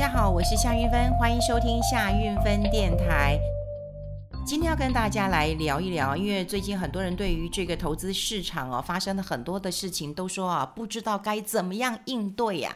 [0.00, 3.38] 大家好，我是夏运芬，欢迎收听夏运芬电台。
[4.46, 12.74] 今天要跟大家来聊一聊，因为最近很多人对于这个投资市场哦发生了很多的事情，都说啊不知道该怎么样应对呀、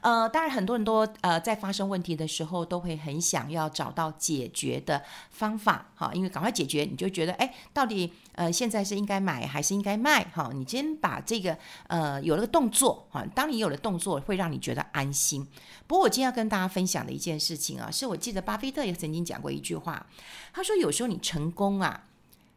[0.00, 10.50] 呃，当然很多人都呃在发生问题的时候，都会很想要找到解决的方法哈，因为赶快解决，你就觉得哎，到底呃现在是应该买还是应该卖哈？
[10.54, 11.58] 你先把这个
[11.88, 15.46] 呃有了个动作哈，当你有了动作，会让你觉得安心。
[15.86, 20.06] 不过我今天要跟大家分享的一件事情啊，是我记得巴菲特也曾经讲过一句话，
[20.52, 22.04] 他说有时候你成功啊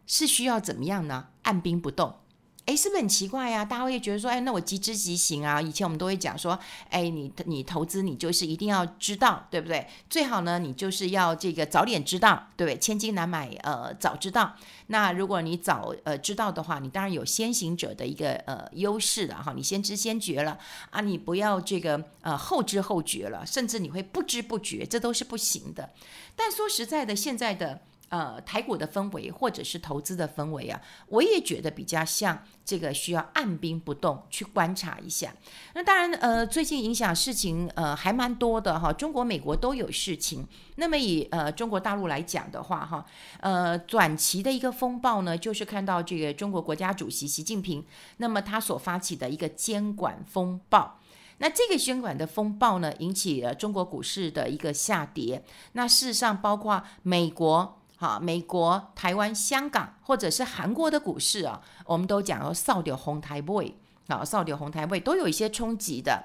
[0.06, 1.28] 是需要怎么样呢？
[1.44, 2.21] 按兵不动。
[2.68, 3.66] 哎，是不是很奇怪呀？
[3.66, 5.60] 大家会觉得说，哎，那我急之即行啊。
[5.60, 6.58] 以前我们都会讲说，
[6.90, 9.86] 哎，你你投资你就是一定要知道，对不对？
[10.10, 12.78] 最好呢，你就是要这个早点知道，对不对？
[12.78, 14.54] 千金难买呃早知道。
[14.88, 19.54] 那如果你早呃知道的话，你当然有先行者的一个呃优势了哈。
[19.56, 20.58] 你先知先觉了
[20.92, 25.90] 啊，你不要这个呃后知后觉了，甚至你会不知不觉，这都是不行的。
[26.36, 27.82] 但说实在的，现在的。
[28.12, 35.34] 呃，台股的氛围或者是投资的氛围啊，我也觉得比较像这个需要按兵不动去观察一下。
[35.76, 40.46] 那当然，呃，最近影响事情呃还蛮多的哈，中国、美国都有事情。
[40.76, 43.06] 那么以呃中国大陆来讲的话哈，
[43.40, 47.82] 呃，短期的一个风暴呢，就是看到这个中国国家主席习近平，
[48.18, 51.00] 那么他所发起的一个监管风暴。
[51.38, 55.42] 那这个监管的风暴呢，引起了中国股市的一个下跌。
[55.72, 57.78] 那事实上，包括美国。
[58.02, 66.24] 好，美国、台湾、香港，或者是韩国的股市啊，我们都讲哦扫掉红台位，好，扫掉红台位都有一些冲击的。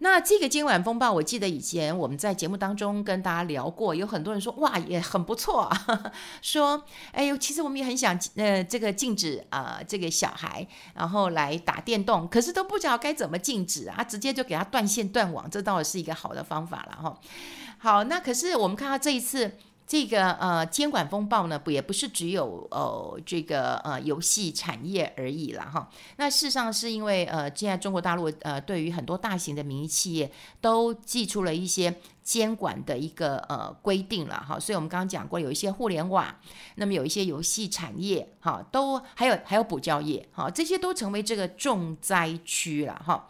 [0.00, 17.18] 那这个监管风暴，我记得以前我们在节目当中跟大家聊过，有很多人说哇，也很不错啊， 说哎呦，其实我们也很想呃，这个禁止啊、这个小孩然后来打电动，可是都不知道该怎么禁止啊，直接就给他断线断网，这倒是一个好的方法了哈。
[17.78, 19.56] 好，那可是我们看到这一次。
[19.86, 25.88] 这个呃监管风暴呢，不也不是只有呃这个呃游戏产业而已了哈。
[26.16, 30.28] 那事实上是因为呃现在中国大陆呃对于很多大型的民营企业
[30.60, 31.94] 都祭出了一些
[32.24, 34.58] 监管的一个呃规定了哈。
[34.58, 36.34] 所以我们刚刚讲过，有一些互联网，
[36.74, 43.28] 那么有一些游戏产业哈，都还有还有补教业哈，这些都成为这个重灾区了哈。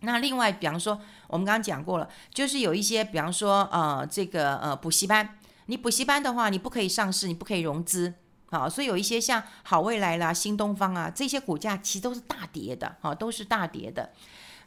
[0.00, 0.98] 那另外，比方说
[1.28, 5.36] 我们刚刚讲过了，就是有一些比方说呃这个呃补习班。
[5.66, 8.14] 你补习班的话，你不可以上市，你不可以融资，
[8.50, 14.12] 好，所以有一些像好未来啦、新东方啊这些股价其实都是大跌的，好，都是大跌的。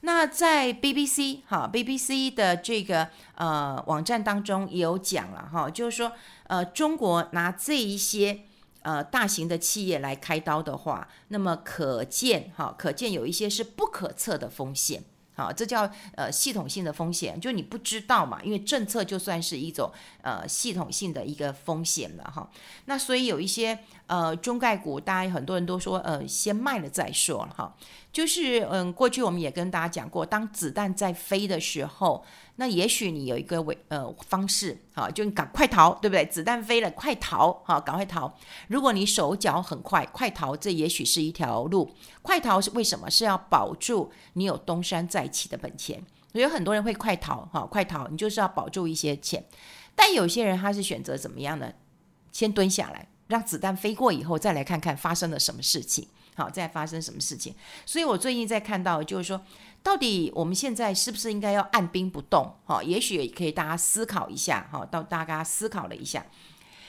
[0.01, 6.11] 那在 BBC 哈 BBC 的这个呃网站当中也有讲了哈，就是说
[6.43, 8.41] 呃中国拿这一些
[8.83, 15.03] 呃大型的企业来开刀的话，那么可见哈，可见有一些是不可测的风险。
[15.37, 19.89] 啊，这叫呃系统性的风险，就你不知道嘛，因为政策就算是一种
[20.21, 22.49] 呃系统性的一个风险了哈。
[22.85, 27.75] 那所以有一些呃中概股，大家很多人都说呃先卖了再说哈。
[28.11, 32.25] 就是嗯，过去我们也跟大家讲过，当子弹在飞的时候，
[32.55, 36.25] 那也许你有一个为呃方式，好，就你赶快逃，对不对？
[36.25, 38.33] 子弹飞了，快逃，好，赶快逃。
[38.69, 41.91] 如果你手脚很快，快逃，这也许是一条路。
[42.23, 43.11] 快逃是为什么？
[43.11, 46.03] 是要保住你有东山再起的本钱。
[46.33, 49.45] 有很多人会快逃，哈，快逃，你就是要保住一些钱。
[49.95, 51.71] 但有些人他是选择怎么样呢？
[52.31, 56.07] 先蹲下来，让子弹飞过以后，再来看看发生了什么事情。
[56.35, 57.55] 好，再发生什么事情？
[57.83, 59.41] 所以我最近在看到，就是说，
[59.81, 62.55] 到底我们现在是不是应该要按兵不动？
[62.63, 66.23] 哈，也许可以大家思考一下，哈，到大家思考了一下，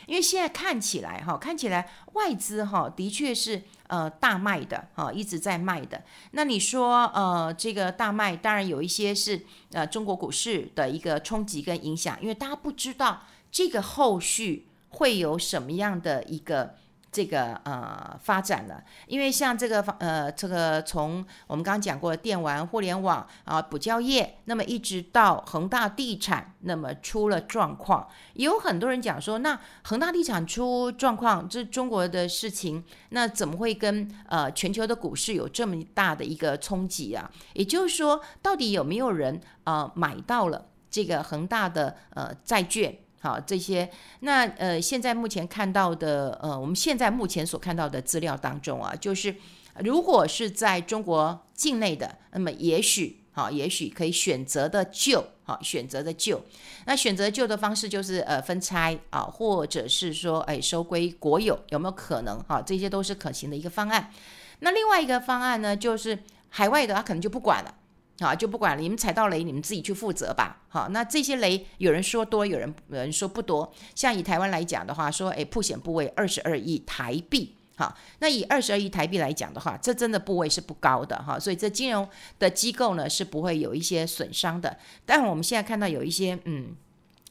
[0.06, 6.04] 因为现在看起来，哈，看起来外资哈的确是呃大卖的，哈，一直在卖的。
[6.32, 16.74] 那你说，呃，这个大卖，当然有一些是呃中国股市的一个冲击跟影响，因为大家不知道这个后续会有什么样的一个。
[17.10, 37.28] 这个呃发展了，因为像这个呃这个从我们刚刚讲过的电玩、互联网啊、补教业，那么一直到恒大地产，那么出了状况，也有很多人讲说，那恒大地产出状况，这中国的事情，那怎么会跟呃全球的股市有这么大的一个冲击啊？
[37.54, 42.98] 也就是说，到底有没有人呃买到了这个恒大的呃债券？
[43.20, 49.34] 好，这些那呃，现在目前看到的呃，我们现在目前所看到的资料当中啊，就是
[49.80, 56.40] 如果是在中国境内的，那么也许好，也许可以选择的救，好，选择的救。
[56.86, 62.40] 那选择救的方式就是呃分拆啊，或者是说哎收归国有，有没有可能？
[62.44, 64.12] 哈，这些都是可行的一个方案。
[64.60, 66.18] 那另外一个方案呢，就是
[66.48, 67.74] 海外的他可能就不管了。
[68.20, 70.62] 啊，就不管，你们踩到雷，你们自己去负责吧。
[70.68, 73.72] 好，那这些雷有人说多，有人有人说不多。
[73.94, 77.54] 像以台湾来讲的话，说诶，曝险部位二十二亿台币。
[77.76, 82.08] 好，那以二十二亿台币来讲的话，这真的部位是不高的哈，所以这金融
[82.40, 84.76] 的机构呢是不会有一些损伤的。
[85.06, 86.74] 但我们现在看到有一些嗯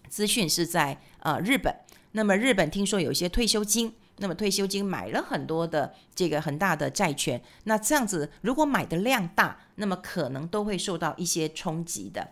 [0.07, 1.75] 资讯是在呃日本，
[2.13, 3.93] 那么日本听说有一些退休金。
[4.17, 12.27] 那么退休金买了很多的这个很大的债权，那这样子如果买的量大，那么可能都会受到一些冲击的。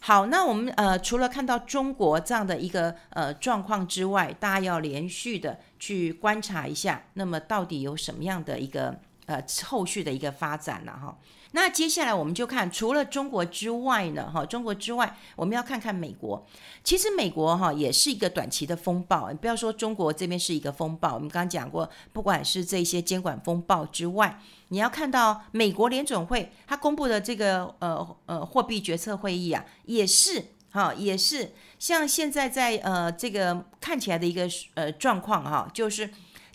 [0.00, 10.92] 好，那我们呃除了看到中国这样的一个呃状况之外，大家要连续的去观察一下，那么到底有什么样的一个呃后续的一个发展了？
[10.92, 11.18] 哈。
[11.54, 16.46] 那接下来我们就看，除了中国之外呢，哈，中国之外，我们要看看美国。
[16.82, 36.10] 其实美国哈也是一个短期的风暴，你不要说中国这边是一个风暴，我们刚刚讲过，不管是这些监管风暴之外，你要看到美国联准会它公布的这个呃呃货币决策会议啊，也是哈，也是像现在在呃这个看起来的一个呃状况哈，就是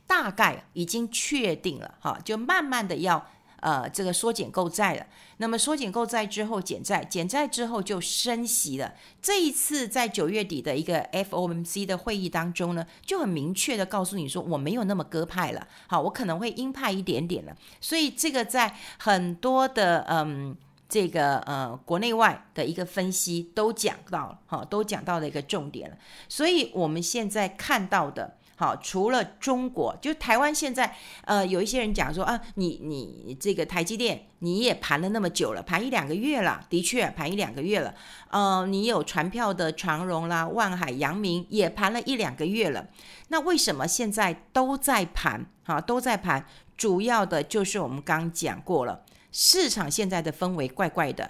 [0.08, 3.28] 大概已经确定了哈，就慢慢的要。
[3.60, 5.08] 呃，这个缩减购债了，
[5.38, 8.94] 那么缩减购债之后减债，减债之后就升息了。
[9.20, 17.58] 这一次在九月底的一个 FOMC 的会议当中呢，就很明确的告诉你说，我没有那么鸽派了，好，我可能会鹰派一点点了。
[17.82, 20.56] 所以这个在很多的嗯，
[20.88, 25.98] 这个呃国内外的一个分析都讲到了，好，都讲到了一个重点了。
[26.30, 28.37] 所以我们现在看到的。
[28.60, 30.96] 好，除了中国，就台湾现在，
[31.26, 37.94] 呃，有一些人讲说啊，你你这个台积电你也盘了那么久了，盘一两个月了，的确盘一两个月了，
[38.32, 42.88] 呃，你有传票的长荣啦、万海、阳明也盘了一两个月了，
[43.28, 45.46] 那为什么现在都在盘？
[45.64, 46.44] 哈，都在盘，
[46.76, 51.30] 主要的就是我们刚讲过了，市场现在的氛围怪怪的。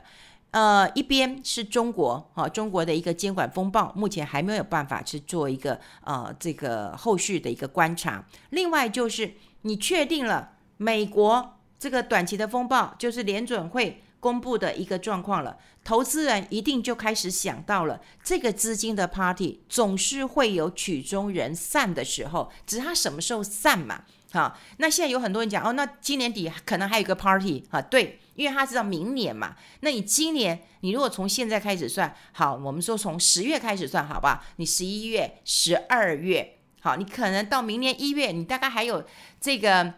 [0.51, 8.25] 呃，一边是中国，哈、中国的一个监管风暴，目前还没有办法去做一个呃这个后续的一个观察。
[8.51, 9.33] 另外就是
[9.63, 24.05] 你确定了美国这个短期的风暴，就是联准会公布的一个状况了，投资人一定就开始想到了这个资金的 party 总是会有曲终人散的时候，只是它什么时候散嘛？
[24.31, 28.19] 好，那现在有很多人讲哦，那今年底可能还有一个 party 哈，对。
[28.37, 34.45] 因为他知道明年嘛，那你今年你如果从现在开始算，好，我们说从十月开始算，好吧？
[34.57, 39.03] 你十一月、十二月，好，你可能到明年一月，你大概还有
[39.41, 39.91] 这个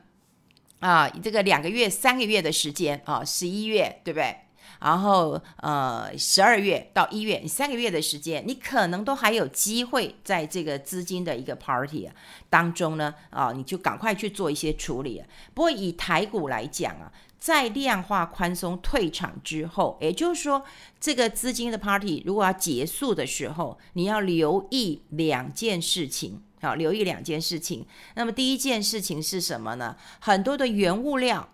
[0.79, 4.37] 啊，这个两个月、三个月的时间啊，十一月对不对？
[4.79, 12.09] 然后呃，十二月到一月，三个月的时间，你可能都还有机会在这个资金的一个 party
[12.49, 15.23] 当中呢，啊，你就赶快去做一些处理。
[15.53, 17.11] 不过以台股来讲啊。
[17.39, 20.61] 在量化宽松退场之后，也就是说，
[20.99, 27.87] 这个资金的 party 如果要结束的时候，你要留意两件事情，好，留意两件事情。
[28.15, 29.95] 那么第一件事情是什么呢？
[30.19, 31.47] 很多的原物料，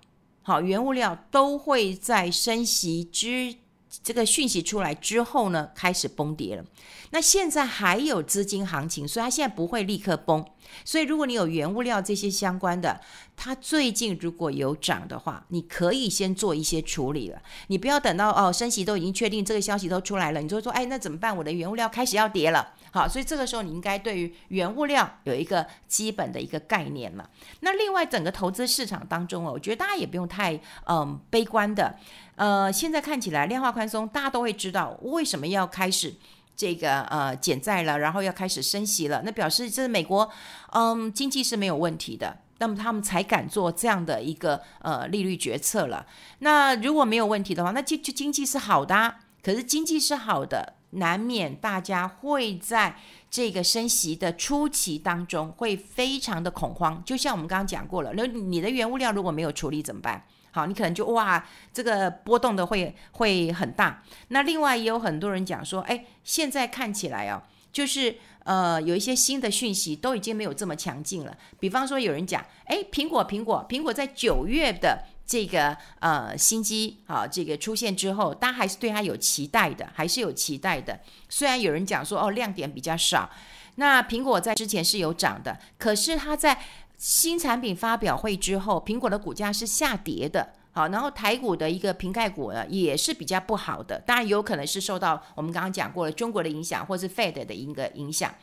[0.47, 3.55] 好，原物料都会在升息之
[4.03, 6.63] 这个讯息出来之后呢，开始崩跌了。
[7.09, 10.45] 那现在还有资金行情，所以它现在不会立刻崩。
[10.83, 13.01] 所以如果你有原物料这些相关的，
[13.37, 17.41] 它最近如果有涨的话，你可以先做一些处理了。
[17.67, 21.35] 你不要等到哦升息都已经确定，这个消息都出来了，你就说哎，那怎么办？
[21.35, 22.73] 我的原物料开始要跌了。
[22.91, 27.29] 好，所以这个时候你应该对于原物料有一个基本的一个概念了。
[27.59, 31.97] 那另外整个投资市场当中哦，我觉得大家也不用太嗯悲观的。
[32.35, 36.15] 呃，现在看起来量化宽松，大家都会知道为什么要开始。
[36.57, 40.31] 这个呃减债了，然后要开始升息了，那表示这美国
[40.71, 46.05] 嗯经济是没有问题的，那么他们才敢做这样的一个呃利率决策了。
[46.39, 49.15] 那如果没有问题的话，那就就经济是好的。
[49.43, 52.97] 可是经济是好的，难免大家会在
[53.29, 57.03] 这个升息的初期当中会非常的恐慌。
[57.05, 60.25] 就像我们刚刚讲过了，那你的原物料如果没有处理怎么办？
[60.49, 64.01] 好，你可能就哇，这个波动的会会很大。
[64.29, 71.37] 那另外也有很多人讲说，哎，现在看起来哦，就是呃有一些新的讯息都已经没有这么强劲了。
[71.59, 80.97] 比方说有人讲，哎，苹果苹果苹果在九月的这个呃新机啊这个出现之后，大家还是对它有期待的，还是有期待的。
[81.27, 83.29] 虽然有人讲说哦亮点比较少，
[83.75, 86.57] 那苹果在之前是有涨的，可是它在。
[86.97, 98.35] 新产品发表会之后，苹果的股价是下跌的，好，然后台股的一个瓶盖股呢也是比较不好的，当然有可能是受到我们刚刚讲过了中国的影响，或是 Fed 的一个影响。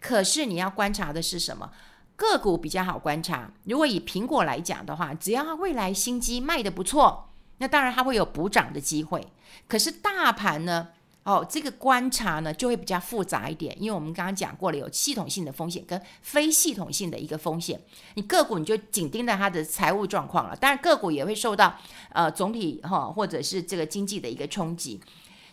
[0.00, 1.68] 可是你要观察的是什么？
[2.14, 3.50] 个股比较好观察。
[3.64, 9.26] 如果以苹果来讲的话，只要它未来新机卖得不错，那当然它会有补涨的机会。
[9.66, 10.90] 可是大盘呢？
[11.24, 17.80] 哦，这个观察呢就会比较复杂一点，因为我们刚刚讲过了，有系统性的风险跟非系统性的一个风险。
[18.14, 21.78] 你个股你就紧盯着它的财务状况了，当然个股也会受到
[22.10, 25.00] 呃总体哈、或者是这个经济的一个冲击。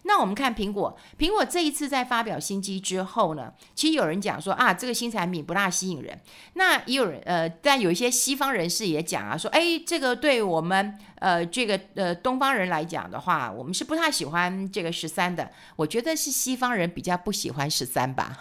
[0.09, 6.19] 那我们看苹果，苹果这一次在发表新机之后呢，其实有人讲说啊，这个新产品不大吸引人。
[6.53, 15.51] 那也有人呃，但有一些西方人士也讲啊，说哎，这个对我们呃这个呃东方人来讲的话，我们是不太喜欢这个十三的。
[15.75, 18.35] 我觉得是西方人比较不喜欢十三吧。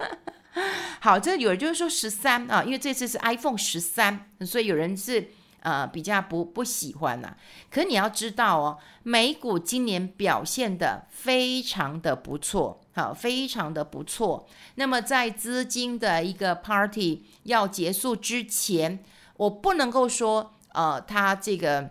[1.00, 5.28] 好，这有人就是说十三啊，因为这次是 iPhone 十三，所以有人是。
[5.66, 7.36] 呃，比较不不喜欢呐、
[7.68, 14.46] 可你要知道哦，美股今年表现的非常的不错，好，非常的不错。
[14.76, 19.02] 那么在资金的一个 party 要结束之前，
[19.38, 21.90] 我不能够说，呃，它这个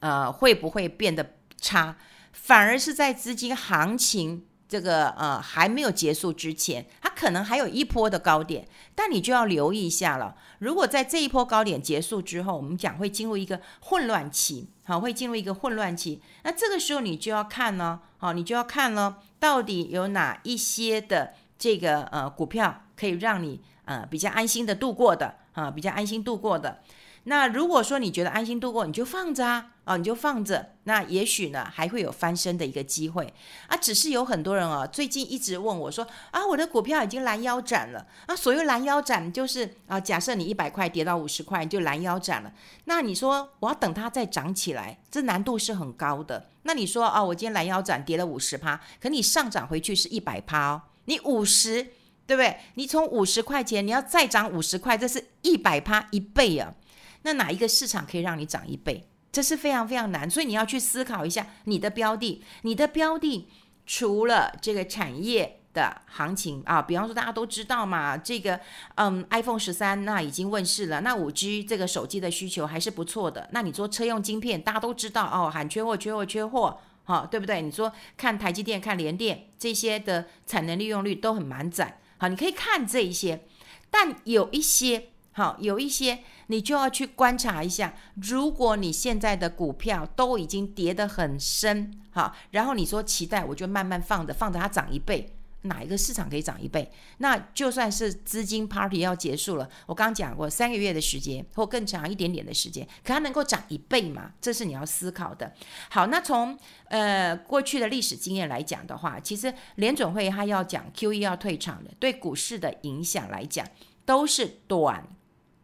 [0.00, 1.96] 呃会不会变得差，
[2.32, 4.44] 反而是在资金行情。
[4.70, 10.36] 这个呃还没有结束之前，它可能还有一波的高点，但你就要留意一下了。
[10.60, 16.22] 如果在这一波高点结束之后，我们讲会进入一个混乱期，好，会进入一个混乱期。
[16.44, 26.80] 那这个时候你就要看呢，好，你就要看呢，到底有哪一些的这个呃股票可以让你呃比较安心的度过的啊，比较安心度过的。
[27.24, 30.74] 那如果说你觉得安心度过，你就放着啊，啊，你就放着。
[30.84, 33.32] 那也许呢，还会有翻身的一个机会
[33.68, 33.76] 啊。
[33.76, 38.34] 只是有很多人啊，最近一直问我说啊，我的股票已经拦腰斩了啊。
[38.34, 42.52] 所谓拦腰斩，就是啊，假设你一百块跌到五十块，你就拦腰斩了。
[42.86, 46.46] 那你说我要等它再涨起来，这难度是很高的。
[46.62, 51.82] 那你说啊，我今天拦腰斩跌了五十趴，可你上涨回去是一百趴哦，你五十
[52.26, 52.56] 对不对？
[52.74, 56.74] 你从五十块钱你要再涨五十块，这是一百趴一倍啊。
[57.22, 59.06] 那哪一个市场可以让你涨一倍？
[59.32, 62.42] 这是非常非常难，所以你要去思考一下你的标的。
[62.62, 63.48] 你的标的
[63.86, 68.58] 除了这个产业的行情啊，比方说大家都知道嘛，这个
[68.96, 73.48] 嗯，iPhone 十三那已经问世了，那五 G 这个手机的需求还是不错的。
[73.52, 77.62] 那你说车用晶片，大家都知道哦，喊缺货、缺货、缺货，好、对不对？
[77.62, 83.46] 你说看台积电、看联电这些的产能利用率都很满载，好，你可以看这一些，
[83.92, 85.06] 但有一些。
[85.32, 86.18] 好，有一些
[86.50, 87.94] 你就要去观察一下。
[88.16, 96.90] 如果你现在的股票都已经跌得很深，好，然后你说期待，我就慢慢放着，放着它涨一倍，哪一个市场可以涨一倍？
[97.18, 104.32] 那就算是资金 party 要结束了，我刚刚讲过三个月的时间或更长一点点的时间，可它能够涨一倍吗？
[104.40, 105.52] 这是你要思考的。
[105.88, 113.64] 好，那从呃过去的历史经验来讲的话，其实联准会它要讲 QE 要退场的，对股市的影响来讲
[114.04, 115.06] 都是短。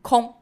[0.02, 0.32] 空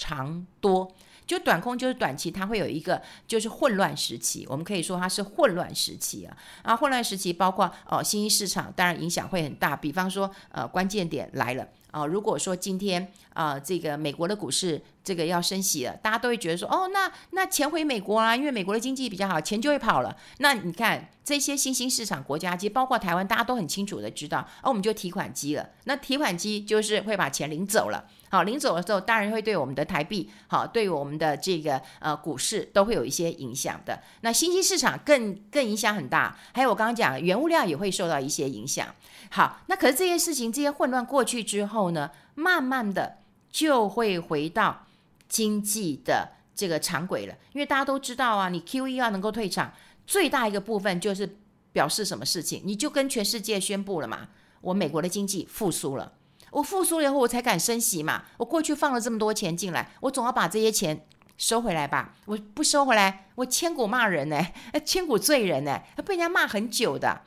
[0.00, 0.90] 长多，
[1.26, 6.34] 就短空就是短期，它会有一个就是混乱时期，我们可以说它是混乱时期啊。
[6.62, 9.76] 啊，混乱时期包括哦，新兴市场当然影响会很大。
[9.76, 20.16] 比方说，呃，关键点来了啊，如果说今天啊，这个美国的股市这个要升息了，大家都会觉得说，哦，那那钱回美国啊，因为美国的经济比较好，钱就会跑了。
[20.38, 25.68] 那你看这些新兴市场国家，其实包括台湾，大家都很清楚的知道，哦，我们就提款机了。
[25.84, 28.04] 那提款机就是会把钱领走了。
[28.32, 34.00] 好，领走的时候，当然会对我们的台币，好，对我们的这个呃股市都会有一些影响的。
[34.20, 38.86] 那新兴市场更更影响很大，还有我刚刚讲，原物料也会受到一些影响。
[39.30, 43.18] 好，那可是这些事情，这些混乱过去之后后呢，慢慢的
[43.50, 44.86] 就会回到
[45.28, 47.34] 经济的这个常轨了。
[47.52, 49.72] 因为大家都知道啊，你 QE 要能够退场，
[50.06, 51.38] 最大一个部分就是
[51.72, 52.60] 表示什么事情？
[52.64, 54.28] 你就跟全世界宣布了嘛，
[54.60, 56.12] 我美国的经济复苏了。
[56.50, 58.24] 我复苏了以后，我才敢升息嘛。
[58.36, 61.06] 我过去放了这么多钱进来，我总要把这些钱
[61.38, 62.14] 收回来吧。
[62.26, 64.46] 我不收回来，我千古骂人呢，
[64.84, 67.22] 千古罪人呢，被人家骂很久的。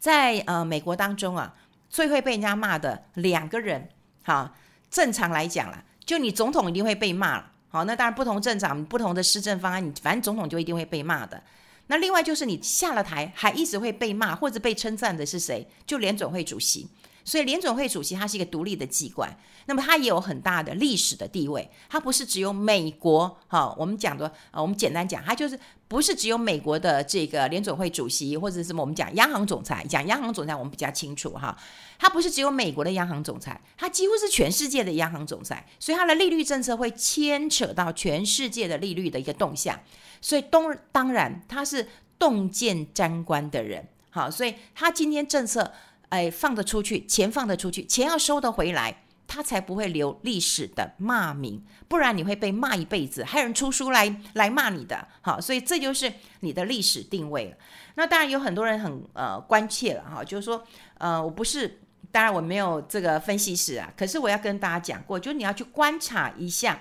[0.00, 1.54] 在呃美国当中啊，
[1.88, 3.88] 最会被人家骂的两个人，
[4.24, 4.54] 哈，
[4.90, 7.52] 正常来讲了，就你总统一定会被骂了。
[7.70, 11.42] 好，那当然不同政党、不同的施政方案，你反正总统就一定会被骂的。
[11.88, 15.66] 那另外就是你下了台还一直会被骂或者被称赞的是谁？
[15.86, 16.88] 就联准会主席。
[17.28, 31.54] 所以联准会主席他是一个独立的机关，那么他也有很大的历史的地位，他不是只有美国哈，我们讲的啊，我们简单讲，他就是不是只有美国的这个联准会主席，或者是我们讲央行总裁，讲央行总裁我们比较清楚哈，
[31.98, 39.78] 他不是只有美国的央行总裁，他几乎是全世界的央行总裁，所以他的利率政策会牵扯到全世界的利率的一个动向，
[40.22, 41.86] 所以当当然他是
[42.18, 45.70] 洞见沾观的人，好，所以他今天政策。
[46.10, 55.06] 哎，放得出去，钱放得出去，钱要收得回来，他才不会留历史的骂名，不然你会被骂一辈子，还有人出书来来骂你的。
[55.20, 57.56] 好，所以这就是你的历史定位了。
[57.94, 60.64] 那当然有很多人很呃关切了哈，就是说
[60.98, 66.80] 呃我不是，当然我没有这个分析师啊，可是我要跟大家讲过，就是你要去观察一下。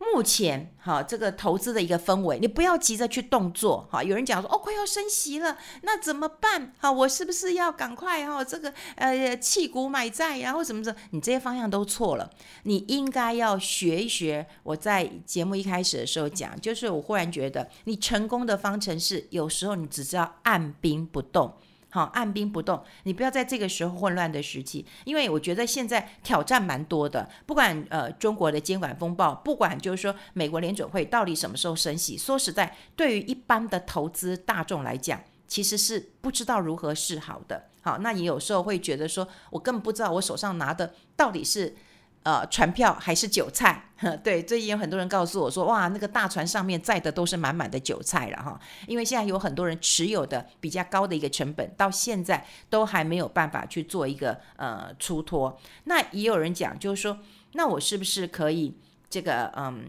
[0.00, 4.02] 目前哈，这个投资的一个氛围，你不要急着去动作哈。
[4.02, 6.72] 有人讲说哦，快要升息了，那怎么办？
[6.78, 8.42] 好，我是不是要赶快哈？
[8.42, 10.96] 这个呃，弃股买债，然后什么什么？
[11.10, 12.30] 你这些方向都错了。
[12.62, 14.46] 你应该要学一学。
[14.62, 21.54] 我在节目一开始的时候讲，就是我忽然觉得，你成功的方程式，有时候你只知道按兵不动。
[21.90, 27.28] 好，按兵不动，你不要在这个时候混乱的时期，因为我觉得现在挑战蛮多的。
[27.46, 37.64] 不管呃中国的监管风暴，不管就是说美国联准会到底什么时候升息，说实在，对于一般的投资大众来讲，其实是不知道如何是好的。
[37.82, 41.76] 好，那你有时候会觉得说，我根本不知道我手上拿的到底是。
[42.22, 43.86] 呃，船票还是韭菜？
[44.22, 48.58] 对，最近有很多人告诉我说，哇，那个大船上面载的都是满满的韭菜了哈。
[48.86, 55.58] 因为现在有很多人持有的比较高的一个成本，到现在都还没有办法去做一个呃出脱。
[55.84, 57.18] 那也有人讲，就是说，
[57.52, 58.74] 那我是不是可以
[59.08, 59.86] 这个嗯，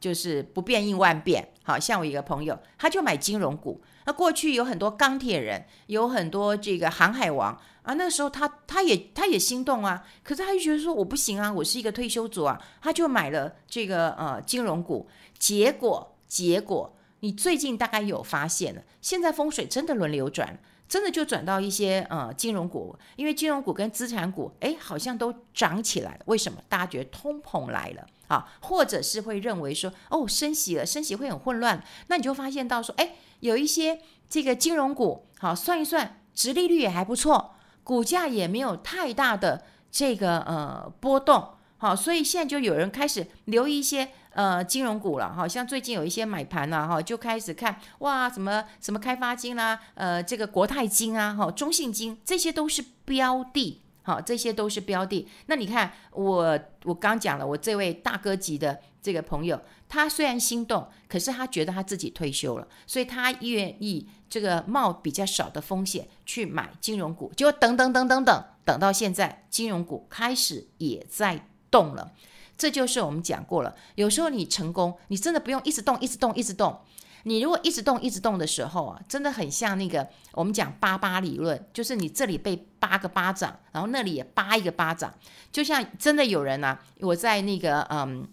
[0.00, 1.46] 就是不变应万变？
[1.62, 3.82] 好像我一个朋友，他就买金融股。
[4.04, 7.58] 那过去有很多钢铁人，有很多这个航海王。
[7.86, 26.58] 啊，那个时候他他也他也心动啊，可是他就觉得说我不行啊，我是一个退休族啊，他就买了这个呃金融股，结果结果你最近大概有发现了，现在风水真的轮流转，真的就转到一些呃金融股，因为金融股跟资产股哎好像都涨起来了，为什么？
[26.68, 37.52] 大家觉得通膨来了啊，或者是会认为说哦升息了，升息会很混乱，那你就发现到说哎有一些这个金融股好算一算，殖利率也还不错。
[37.86, 39.62] 股价也没有太大的
[39.92, 55.26] 这个呃波动，好，所以现在就有人开始留意一些呃金融股了，哈，像最近有一些买盘呐，哈，就开始看哇，什么什么开发金啦，呃，这个国泰金啊，哈，中信金，这些都是标的，好，这些都是标的。
[55.46, 64.08] 那你看我我刚讲了，我这位大哥级的这个朋友，他虽然心动，可是他觉得他自己退休了，所以他愿意。
[64.28, 72.12] 这个冒比较少的风险去买金融股，就等等等等等，等到现在金融股开始也在动了。
[72.58, 76.80] 这就是我们讲过了，有时候你成功，你真的不用一直动，一直动，一直动。
[77.26, 85.12] 你如果一直动，一直动的时候啊，真的很像那个我们讲八八理论，就是你这里被八个巴掌，然后那里也扒一个巴掌，
[85.50, 88.26] 就像真的有人啊，我在那个嗯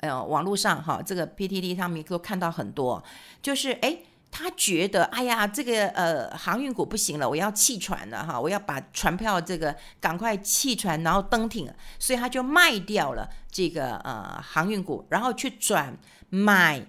[0.00, 3.02] 呃网络上哈，这个 PTT 上面都看到很多，
[3.40, 3.98] 就是哎。
[4.30, 11.66] 他觉得，哎呀，这个呃航运股不行了，我要弃船了哈，我要把船票这个赶快弃船，然后登艇，
[11.98, 15.96] 所以他就卖掉了这个呃航运股，然后去转
[16.28, 16.86] 买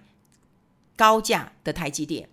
[1.00, 2.28] 高价的台积电。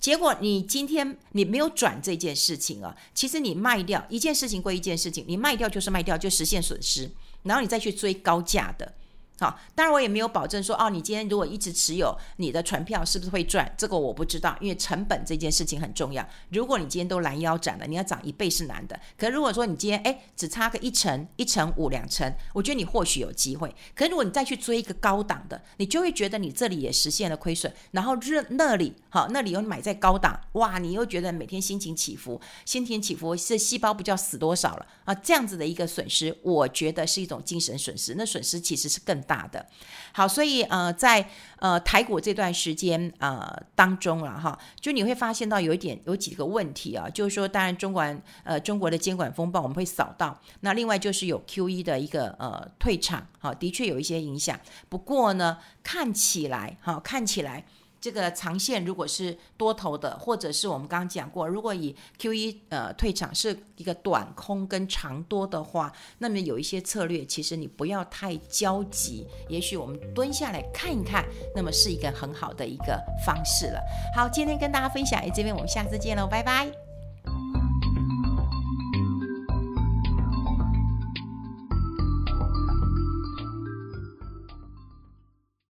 [0.00, 7.08] 结果你今天你没有转这件事情啊，其实你卖掉一件事情归一件事情，你卖掉就是卖掉，就实现损失，
[7.44, 8.94] 然后你再去追高价的。
[9.40, 13.74] 好，当然我也没有保证说哦，你今天如果一直持有你的船票是不是会赚？
[13.78, 16.22] 这个我不知道，因为成本这件事情很重要。
[16.50, 19.00] 如果你今天都拦腰斩了，你要涨一倍是难的。
[19.16, 23.74] 可如果说你今天哎只差个一成、一成五、两成，我觉得你或许有机会。
[23.94, 38.14] 可如果你再去追一个高档的，你就会觉得你这里也实现了亏损，然后那那里好，那里又买在高档，哇，你又觉得每天心情起伏，心情起伏是细胞不知道死多少了啊，这样子的一个损失，我觉得是一种精神损失。
[38.18, 39.64] 那损失其实是更大的，
[40.12, 41.24] 好，所以呃，在
[41.60, 48.04] 呃台股这段时间呃当中了哈，就你会发现到有一点有几个问题啊，就是说，当然中国
[48.42, 57.64] 呃中国的监管风暴我们会扫到，那另外就是有 QE 的一个呃退场，好，的确有一些影响，不过呢，看起来哈，看起来。
[58.00, 73.80] 这个长线如果是多头的，或者是我们刚刚讲过，如果以 QE 呃退场是一个短空跟长多的话，那么有一些策略，其实你不要太焦急，也许我们蹲下来看一看，那么是一个很好的一个方式了。
[74.16, 76.89] 好，今天跟大家分享，这边我们下次见喽，拜拜。